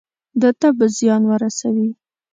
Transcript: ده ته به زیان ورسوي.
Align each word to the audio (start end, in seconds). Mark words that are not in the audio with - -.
ده 0.41 0.49
ته 0.59 0.69
به 0.77 0.85
زیان 0.97 1.23
ورسوي. 1.27 1.89